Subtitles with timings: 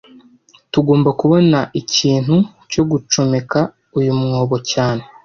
[0.71, 2.35] Tugomba kubona ikintu
[2.71, 3.59] cyo gucomeka
[3.97, 5.03] uyu mwobo cyane